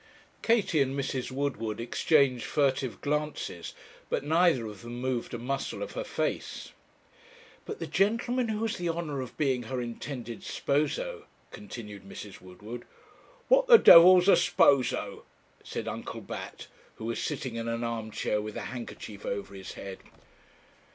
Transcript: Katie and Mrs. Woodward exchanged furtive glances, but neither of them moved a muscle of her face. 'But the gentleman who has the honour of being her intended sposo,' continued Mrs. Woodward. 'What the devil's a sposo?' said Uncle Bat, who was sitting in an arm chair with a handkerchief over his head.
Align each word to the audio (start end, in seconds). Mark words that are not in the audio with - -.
Katie 0.41 0.81
and 0.81 0.97
Mrs. 0.99 1.29
Woodward 1.31 1.79
exchanged 1.79 2.45
furtive 2.45 3.01
glances, 3.01 3.75
but 4.09 4.23
neither 4.23 4.65
of 4.65 4.81
them 4.81 4.99
moved 4.99 5.31
a 5.31 5.37
muscle 5.37 5.83
of 5.83 5.91
her 5.91 6.03
face. 6.03 6.71
'But 7.67 7.77
the 7.77 7.85
gentleman 7.85 8.47
who 8.47 8.63
has 8.63 8.77
the 8.77 8.89
honour 8.89 9.21
of 9.21 9.37
being 9.37 9.61
her 9.61 9.79
intended 9.79 10.41
sposo,' 10.41 11.25
continued 11.51 12.01
Mrs. 12.01 12.41
Woodward. 12.41 12.85
'What 13.47 13.67
the 13.67 13.77
devil's 13.77 14.27
a 14.27 14.35
sposo?' 14.35 15.23
said 15.63 15.87
Uncle 15.87 16.21
Bat, 16.21 16.65
who 16.95 17.05
was 17.05 17.21
sitting 17.21 17.53
in 17.53 17.67
an 17.67 17.83
arm 17.83 18.09
chair 18.09 18.41
with 18.41 18.57
a 18.57 18.61
handkerchief 18.73 19.23
over 19.23 19.53
his 19.53 19.73
head. 19.73 19.99